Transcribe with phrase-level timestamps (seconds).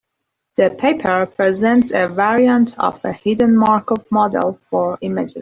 [0.55, 5.37] The paper presents a variant of a hidden Markov model for images.